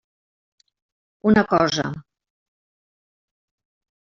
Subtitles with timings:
[1.31, 1.85] Una cosa.